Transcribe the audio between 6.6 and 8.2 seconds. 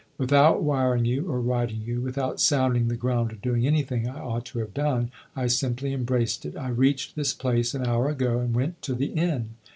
reached this place an hour